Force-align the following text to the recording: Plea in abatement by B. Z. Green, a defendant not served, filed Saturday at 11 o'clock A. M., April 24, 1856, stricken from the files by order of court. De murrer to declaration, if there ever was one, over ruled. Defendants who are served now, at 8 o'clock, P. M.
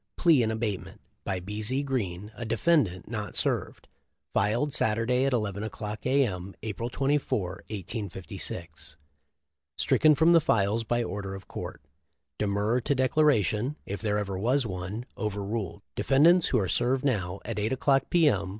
Plea 0.17 0.41
in 0.41 0.49
abatement 0.49 0.99
by 1.23 1.39
B. 1.39 1.61
Z. 1.61 1.83
Green, 1.83 2.31
a 2.33 2.43
defendant 2.43 3.07
not 3.07 3.35
served, 3.35 3.87
filed 4.33 4.73
Saturday 4.73 5.25
at 5.25 5.31
11 5.33 5.61
o'clock 5.61 6.07
A. 6.07 6.25
M., 6.25 6.55
April 6.63 6.89
24, 6.89 7.41
1856, 7.69 8.97
stricken 9.77 10.15
from 10.15 10.33
the 10.33 10.41
files 10.41 10.83
by 10.83 11.03
order 11.03 11.35
of 11.35 11.47
court. 11.47 11.83
De 12.39 12.47
murrer 12.47 12.81
to 12.81 12.95
declaration, 12.95 13.75
if 13.85 14.01
there 14.01 14.17
ever 14.17 14.39
was 14.39 14.65
one, 14.65 15.05
over 15.17 15.43
ruled. 15.43 15.83
Defendants 15.95 16.47
who 16.47 16.57
are 16.57 16.67
served 16.67 17.05
now, 17.05 17.39
at 17.45 17.59
8 17.59 17.71
o'clock, 17.71 18.09
P. 18.09 18.27
M. 18.27 18.49